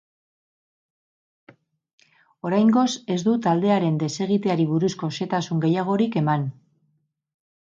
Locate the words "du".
3.27-3.35